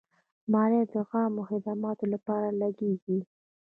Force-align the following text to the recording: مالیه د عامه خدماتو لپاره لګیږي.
مالیه 0.51 0.83
د 0.91 0.93
عامه 1.13 1.41
خدماتو 1.49 2.05
لپاره 2.13 2.47
لګیږي. 2.61 3.19